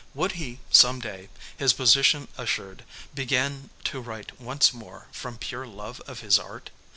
[0.15, 6.01] Would he some day, his position assured, begin to write once more from pure love
[6.07, 6.71] of his art?